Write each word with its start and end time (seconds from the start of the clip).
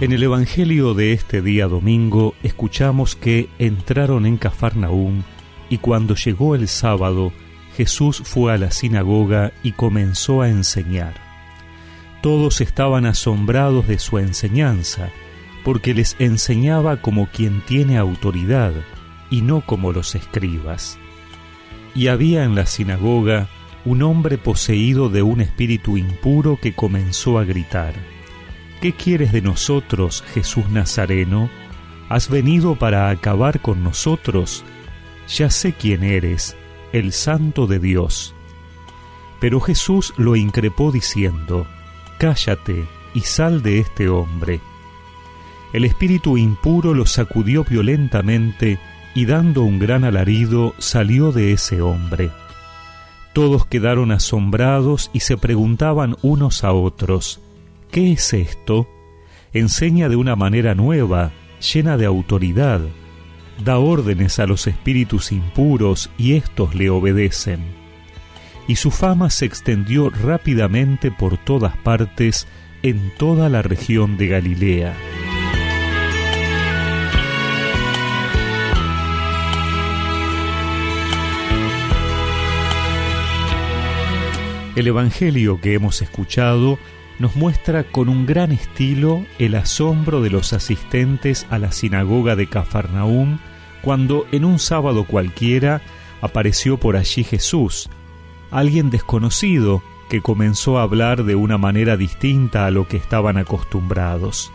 En 0.00 0.12
el 0.12 0.22
Evangelio 0.22 0.94
de 0.94 1.12
este 1.12 1.42
día 1.42 1.68
domingo 1.68 2.34
escuchamos 2.42 3.16
que 3.16 3.50
entraron 3.58 4.24
en 4.24 4.38
Cafarnaúm 4.38 5.24
y 5.68 5.76
cuando 5.76 6.14
llegó 6.14 6.54
el 6.54 6.68
sábado 6.68 7.32
Jesús 7.76 8.22
fue 8.24 8.54
a 8.54 8.56
la 8.56 8.70
sinagoga 8.70 9.52
y 9.62 9.72
comenzó 9.72 10.40
a 10.40 10.48
enseñar. 10.48 11.20
Todos 12.22 12.62
estaban 12.62 13.04
asombrados 13.04 13.86
de 13.88 13.98
su 13.98 14.18
enseñanza, 14.18 15.10
porque 15.64 15.92
les 15.92 16.16
enseñaba 16.18 17.02
como 17.02 17.26
quien 17.26 17.60
tiene 17.66 17.98
autoridad 17.98 18.72
y 19.30 19.42
no 19.42 19.60
como 19.60 19.92
los 19.92 20.14
escribas. 20.14 20.98
Y 21.94 22.06
había 22.06 22.44
en 22.44 22.54
la 22.54 22.64
sinagoga 22.64 23.48
un 23.84 24.00
hombre 24.00 24.38
poseído 24.38 25.10
de 25.10 25.20
un 25.20 25.42
espíritu 25.42 25.98
impuro 25.98 26.58
que 26.58 26.72
comenzó 26.74 27.38
a 27.38 27.44
gritar, 27.44 27.92
¿Qué 28.80 28.94
quieres 28.94 29.30
de 29.32 29.42
nosotros, 29.42 30.24
Jesús 30.32 30.66
Nazareno? 30.70 31.50
¿Has 32.08 32.30
venido 32.30 32.76
para 32.76 33.10
acabar 33.10 33.60
con 33.60 33.84
nosotros? 33.84 34.64
Ya 35.28 35.50
sé 35.50 35.74
quién 35.74 36.02
eres, 36.02 36.56
el 36.92 37.12
Santo 37.12 37.66
de 37.66 37.78
Dios. 37.78 38.34
Pero 39.38 39.60
Jesús 39.60 40.14
lo 40.16 40.34
increpó 40.34 40.92
diciendo, 40.92 41.66
Cállate 42.18 42.86
y 43.12 43.20
sal 43.20 43.62
de 43.62 43.80
este 43.80 44.08
hombre. 44.08 44.60
El 45.74 45.84
espíritu 45.84 46.38
impuro 46.38 46.94
lo 46.94 47.04
sacudió 47.04 47.64
violentamente 47.64 48.78
y 49.14 49.26
dando 49.26 49.62
un 49.62 49.78
gran 49.78 50.04
alarido 50.04 50.74
salió 50.78 51.32
de 51.32 51.52
ese 51.52 51.82
hombre. 51.82 52.30
Todos 53.34 53.66
quedaron 53.66 54.10
asombrados 54.10 55.10
y 55.12 55.20
se 55.20 55.36
preguntaban 55.36 56.16
unos 56.22 56.64
a 56.64 56.72
otros, 56.72 57.40
¿Qué 57.90 58.12
es 58.12 58.32
esto? 58.34 58.88
Enseña 59.52 60.08
de 60.08 60.14
una 60.14 60.36
manera 60.36 60.76
nueva, 60.76 61.32
llena 61.74 61.96
de 61.96 62.06
autoridad. 62.06 62.80
Da 63.64 63.78
órdenes 63.78 64.38
a 64.38 64.46
los 64.46 64.68
espíritus 64.68 65.32
impuros 65.32 66.08
y 66.16 66.34
éstos 66.34 66.76
le 66.76 66.88
obedecen. 66.88 67.60
Y 68.68 68.76
su 68.76 68.92
fama 68.92 69.28
se 69.28 69.44
extendió 69.44 70.08
rápidamente 70.08 71.10
por 71.10 71.36
todas 71.36 71.76
partes 71.78 72.46
en 72.84 73.12
toda 73.18 73.48
la 73.48 73.60
región 73.60 74.16
de 74.16 74.28
Galilea. 74.28 74.94
El 84.76 84.86
Evangelio 84.86 85.60
que 85.60 85.74
hemos 85.74 86.00
escuchado 86.00 86.78
nos 87.20 87.36
muestra 87.36 87.84
con 87.84 88.08
un 88.08 88.24
gran 88.24 88.50
estilo 88.50 89.24
el 89.38 89.54
asombro 89.54 90.22
de 90.22 90.30
los 90.30 90.54
asistentes 90.54 91.46
a 91.50 91.58
la 91.58 91.70
sinagoga 91.70 92.34
de 92.34 92.48
Cafarnaúm 92.48 93.38
cuando 93.82 94.26
en 94.32 94.46
un 94.46 94.58
sábado 94.58 95.04
cualquiera 95.04 95.82
apareció 96.22 96.78
por 96.78 96.96
allí 96.96 97.22
Jesús, 97.22 97.90
alguien 98.50 98.88
desconocido 98.88 99.82
que 100.08 100.22
comenzó 100.22 100.78
a 100.78 100.82
hablar 100.82 101.24
de 101.24 101.34
una 101.34 101.58
manera 101.58 101.98
distinta 101.98 102.64
a 102.64 102.70
lo 102.70 102.88
que 102.88 102.96
estaban 102.96 103.36
acostumbrados. 103.36 104.50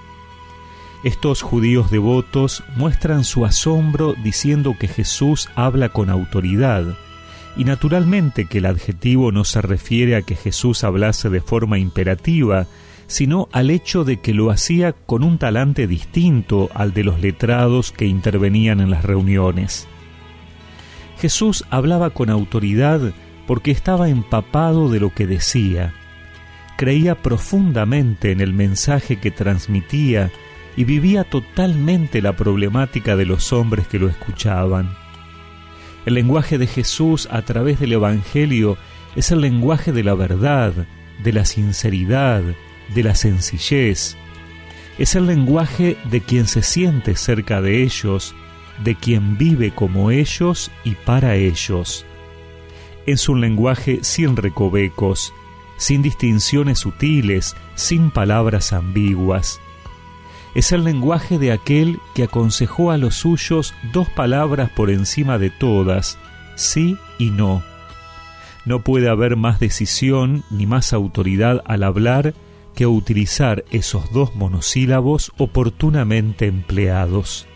Estos 1.03 1.43
judíos 1.43 1.91
devotos 1.91 2.63
muestran 2.75 3.25
su 3.25 3.45
asombro 3.45 4.15
diciendo 4.23 4.75
que 4.77 4.87
Jesús 4.87 5.49
habla 5.55 5.89
con 5.89 6.09
autoridad, 6.09 6.97
y 7.57 7.63
naturalmente 7.63 8.45
que 8.45 8.57
el 8.57 8.65
adjetivo 8.65 9.31
no 9.31 9.45
se 9.45 9.61
refiere 9.61 10.15
a 10.15 10.21
que 10.21 10.35
Jesús 10.35 10.83
hablase 10.83 11.29
de 11.29 11.41
forma 11.41 11.79
imperativa, 11.79 12.67
sino 13.07 13.47
al 13.51 13.69
hecho 13.69 14.03
de 14.03 14.19
que 14.19 14.33
lo 14.33 14.51
hacía 14.51 14.93
con 14.93 15.23
un 15.23 15.37
talante 15.37 15.87
distinto 15.87 16.69
al 16.73 16.93
de 16.93 17.03
los 17.03 17.21
letrados 17.21 17.91
que 17.91 18.05
intervenían 18.05 18.79
en 18.81 18.89
las 18.89 19.05
reuniones. 19.05 19.87
Jesús 21.19 21.63
hablaba 21.69 22.09
con 22.09 22.29
autoridad 22.29 23.13
porque 23.47 23.71
estaba 23.71 24.09
empapado 24.09 24.89
de 24.89 24.99
lo 24.99 25.13
que 25.13 25.27
decía, 25.27 25.93
creía 26.77 27.15
profundamente 27.15 28.31
en 28.31 28.41
el 28.41 28.53
mensaje 28.53 29.17
que 29.17 29.31
transmitía 29.31 30.31
y 30.75 30.83
vivía 30.83 31.23
totalmente 31.23 32.21
la 32.21 32.35
problemática 32.35 33.15
de 33.15 33.25
los 33.25 33.53
hombres 33.53 33.87
que 33.87 33.99
lo 33.99 34.09
escuchaban. 34.09 35.04
El 36.05 36.13
lenguaje 36.13 36.57
de 36.57 36.67
Jesús 36.67 37.27
a 37.31 37.41
través 37.41 37.79
del 37.79 37.93
Evangelio 37.93 38.77
es 39.15 39.31
el 39.31 39.41
lenguaje 39.41 39.91
de 39.91 40.03
la 40.03 40.13
verdad, 40.13 40.73
de 41.23 41.33
la 41.33 41.45
sinceridad, 41.45 42.43
de 42.93 43.03
la 43.03 43.15
sencillez. 43.15 44.15
Es 44.99 45.15
el 45.15 45.25
lenguaje 45.25 45.97
de 46.11 46.21
quien 46.21 46.47
se 46.47 46.61
siente 46.61 47.15
cerca 47.15 47.59
de 47.61 47.81
ellos, 47.81 48.35
de 48.83 48.95
quien 48.95 49.37
vive 49.37 49.71
como 49.71 50.11
ellos 50.11 50.71
y 50.83 50.91
para 50.91 51.35
ellos. 51.35 52.05
Es 53.07 53.27
un 53.27 53.41
lenguaje 53.41 53.99
sin 54.03 54.35
recovecos, 54.35 55.33
sin 55.77 56.03
distinciones 56.03 56.79
sutiles, 56.79 57.55
sin 57.75 58.11
palabras 58.11 58.73
ambiguas 58.73 59.59
es 60.55 60.71
el 60.71 60.85
lenguaje 60.85 61.37
de 61.37 61.51
aquel 61.51 61.99
que 62.15 62.23
aconsejó 62.23 62.91
a 62.91 62.97
los 62.97 63.15
suyos 63.15 63.73
dos 63.91 64.09
palabras 64.09 64.69
por 64.69 64.89
encima 64.89 65.37
de 65.37 65.49
todas, 65.49 66.17
sí 66.55 66.97
y 67.19 67.29
no. 67.29 67.61
No 68.63 68.81
puede 68.81 69.09
haber 69.09 69.35
más 69.35 69.59
decisión 69.59 70.43
ni 70.49 70.65
más 70.65 70.93
autoridad 70.93 71.61
al 71.65 71.83
hablar 71.83 72.33
que 72.73 72.87
utilizar 72.87 73.65
esos 73.69 74.11
dos 74.11 74.35
monosílabos 74.35 75.33
oportunamente 75.37 76.47
empleados. 76.47 77.47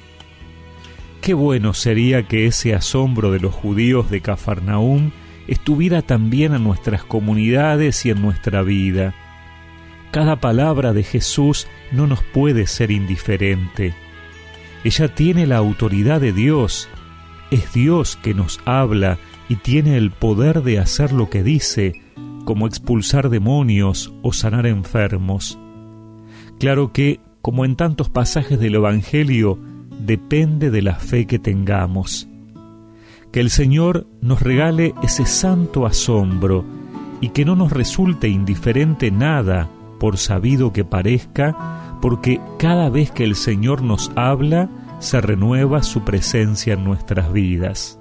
Qué 1.21 1.33
bueno 1.33 1.73
sería 1.73 2.27
que 2.27 2.47
ese 2.47 2.75
asombro 2.75 3.31
de 3.31 3.39
los 3.39 3.53
judíos 3.53 4.09
de 4.11 4.21
Cafarnaúm 4.21 5.11
estuviera 5.47 6.01
también 6.01 6.53
en 6.53 6.63
nuestras 6.65 7.03
comunidades 7.05 8.05
y 8.05 8.11
en 8.11 8.21
nuestra 8.21 8.61
vida 8.61 9.15
cada 10.11 10.37
palabra 10.37 10.93
de 10.93 11.03
Jesús 11.03 11.67
no 11.91 12.07
nos 12.07 12.23
puede 12.23 12.67
ser 12.67 12.91
indiferente. 12.91 13.93
Ella 14.83 15.13
tiene 15.13 15.45
la 15.45 15.57
autoridad 15.57 16.21
de 16.21 16.33
Dios. 16.33 16.89
Es 17.51 17.73
Dios 17.73 18.15
que 18.15 18.33
nos 18.33 18.59
habla 18.65 19.17
y 19.49 19.55
tiene 19.55 19.97
el 19.97 20.11
poder 20.11 20.63
de 20.63 20.79
hacer 20.79 21.11
lo 21.11 21.29
que 21.29 21.43
dice, 21.43 22.01
como 22.45 22.65
expulsar 22.65 23.29
demonios 23.29 24.13
o 24.21 24.33
sanar 24.33 24.65
enfermos. 24.65 25.59
Claro 26.59 26.91
que, 26.91 27.19
como 27.41 27.65
en 27.65 27.75
tantos 27.75 28.09
pasajes 28.09 28.59
del 28.59 28.75
Evangelio, 28.75 29.59
depende 29.99 30.71
de 30.71 30.81
la 30.81 30.95
fe 30.95 31.27
que 31.27 31.39
tengamos. 31.39 32.27
Que 33.31 33.39
el 33.41 33.49
Señor 33.49 34.07
nos 34.21 34.41
regale 34.41 34.95
ese 35.03 35.25
santo 35.25 35.85
asombro 35.85 36.65
y 37.21 37.29
que 37.29 37.45
no 37.45 37.55
nos 37.55 37.71
resulte 37.71 38.27
indiferente 38.27 39.11
nada 39.11 39.69
por 39.99 40.17
sabido 40.17 40.73
que 40.73 40.85
parezca, 40.85 41.97
porque 42.01 42.41
cada 42.57 42.89
vez 42.89 43.11
que 43.11 43.23
el 43.23 43.35
Señor 43.35 43.81
nos 43.81 44.11
habla, 44.15 44.69
se 44.99 45.21
renueva 45.21 45.83
su 45.83 46.03
presencia 46.03 46.73
en 46.73 46.83
nuestras 46.83 47.31
vidas. 47.31 47.99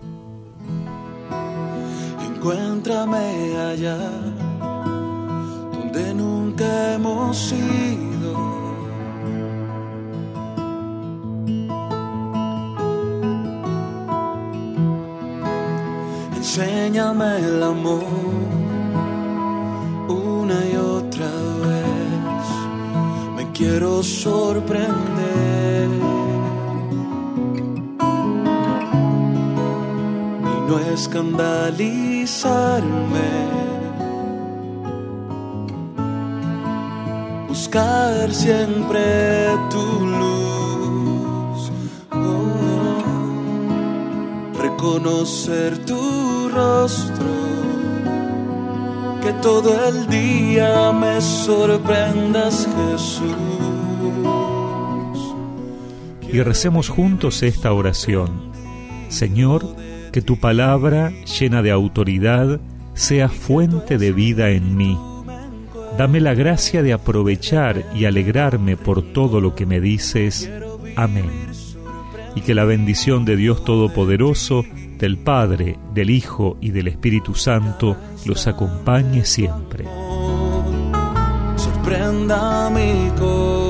Encuéntrame 2.27 3.57
allá, 3.57 3.99
donde 5.73 6.15
nunca 6.15 6.95
hemos 6.95 7.53
ido. 7.53 8.09
Enséñame 16.37 17.39
el 17.39 17.63
amor 17.63 18.68
quiero 23.69 24.03
sorprender. 24.03 25.89
Y 30.53 30.55
no 30.69 30.77
escandalizarme. 30.95 33.31
Buscar 37.49 38.33
siempre 38.33 39.05
tu 39.71 39.85
luz. 40.21 41.61
Oh, 42.13 43.03
reconocer 44.63 45.71
tu 45.85 46.49
rostro 46.49 47.37
que 49.21 49.33
todo 49.43 49.71
el 49.89 50.07
día 50.07 50.93
me 50.93 51.21
sorprendas 51.21 52.69
Jesús. 52.77 53.58
Y 56.33 56.43
recemos 56.43 56.89
juntos 56.89 57.43
esta 57.43 57.73
oración. 57.73 58.53
Señor, 59.09 59.65
que 60.13 60.23
tu 60.23 60.39
palabra, 60.39 61.13
llena 61.39 61.63
de 61.63 61.71
autoridad, 61.71 62.61
sea 62.95 63.29
fuente 63.29 63.99
de 63.99 64.13
vida 64.13 64.51
en 64.51 64.77
mí. 64.77 64.99
Dame 65.97 66.21
la 66.21 66.35
gracia 66.35 66.83
de 66.83 66.93
aprovechar 66.93 67.85
y 67.95 68.05
alegrarme 68.05 68.77
por 68.77 69.03
todo 69.13 69.41
lo 69.41 69.55
que 69.55 69.67
me 69.67 69.81
dices. 69.81 70.51
Amén. 70.97 71.31
Y 72.35 72.41
que 72.43 72.55
la 72.55 72.65
bendición 72.65 73.25
de 73.25 73.37
Dios 73.37 73.65
Todopoderoso, 73.65 74.65
del 74.99 75.17
Padre, 75.17 75.79
del 75.95 76.11
Hijo 76.11 76.57
y 76.61 76.71
del 76.71 76.89
Espíritu 76.89 77.35
Santo 77.35 77.97
los 78.27 78.47
acompañe 78.47 79.25
siempre. 79.25 79.85
Sorprenda 81.57 82.71
mi 82.71 83.11
corazón 83.19 83.68